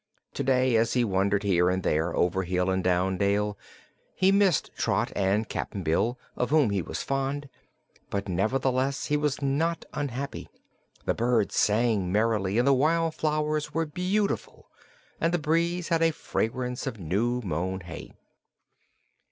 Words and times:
To 0.33 0.43
day, 0.43 0.77
as 0.77 0.93
he 0.93 1.03
wandered 1.03 1.43
here 1.43 1.69
and 1.69 1.83
there, 1.83 2.15
over 2.15 2.41
hill 2.41 2.71
and 2.71 2.83
down 2.83 3.19
dale, 3.19 3.55
he 4.15 4.31
missed 4.31 4.71
Trot 4.75 5.11
and 5.15 5.47
Cap'n 5.47 5.83
Bill, 5.83 6.17
of 6.35 6.49
whom 6.49 6.71
he 6.71 6.81
was 6.81 7.03
fond, 7.03 7.49
but 8.09 8.27
nevertheless 8.27 9.05
he 9.05 9.15
was 9.15 9.43
not 9.43 9.85
unhappy. 9.93 10.49
The 11.05 11.13
birds 11.13 11.55
sang 11.55 12.11
merrily 12.11 12.57
and 12.57 12.67
the 12.67 12.73
wildflowers 12.73 13.75
were 13.75 13.85
beautiful 13.85 14.71
and 15.19 15.31
the 15.31 15.37
breeze 15.37 15.89
had 15.89 16.01
a 16.01 16.09
fragrance 16.09 16.87
of 16.87 16.99
new 16.99 17.39
mown 17.41 17.81
hay. 17.81 18.11